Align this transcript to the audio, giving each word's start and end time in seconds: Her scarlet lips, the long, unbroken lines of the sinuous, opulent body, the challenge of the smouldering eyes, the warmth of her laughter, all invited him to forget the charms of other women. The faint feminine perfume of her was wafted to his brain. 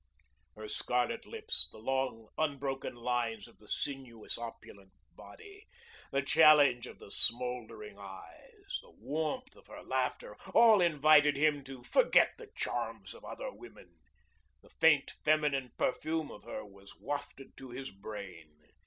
Her 0.55 0.67
scarlet 0.67 1.27
lips, 1.27 1.69
the 1.71 1.77
long, 1.77 2.27
unbroken 2.35 2.95
lines 2.95 3.47
of 3.47 3.59
the 3.59 3.67
sinuous, 3.67 4.35
opulent 4.35 4.93
body, 5.13 5.67
the 6.11 6.23
challenge 6.23 6.87
of 6.87 6.97
the 6.97 7.11
smouldering 7.11 7.99
eyes, 7.99 8.79
the 8.81 8.89
warmth 8.89 9.55
of 9.55 9.67
her 9.67 9.83
laughter, 9.83 10.35
all 10.55 10.81
invited 10.81 11.35
him 11.37 11.63
to 11.65 11.83
forget 11.83 12.31
the 12.39 12.49
charms 12.55 13.13
of 13.13 13.23
other 13.23 13.51
women. 13.53 13.99
The 14.63 14.69
faint 14.71 15.11
feminine 15.23 15.73
perfume 15.77 16.31
of 16.31 16.45
her 16.45 16.65
was 16.65 16.95
wafted 16.99 17.55
to 17.57 17.69
his 17.69 17.91
brain. 17.91 18.55